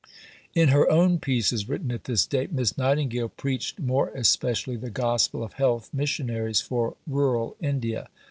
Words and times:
In 0.55 0.69
her 0.69 0.89
own 0.89 1.19
pieces 1.19 1.69
written 1.69 1.91
at 1.91 2.05
this 2.05 2.25
date, 2.25 2.51
Miss 2.51 2.75
Nightingale 2.75 3.29
preached 3.29 3.79
more 3.79 4.07
especially 4.15 4.75
the 4.75 4.89
gospel 4.89 5.43
of 5.43 5.53
Health 5.53 5.91
Missionaries 5.93 6.59
for 6.59 6.95
Rural 7.05 7.55
India. 7.61 8.09